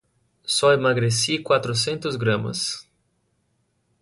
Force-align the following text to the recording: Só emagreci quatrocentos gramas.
Só 0.43 0.73
emagreci 0.73 1.37
quatrocentos 1.37 2.15
gramas. 2.15 2.89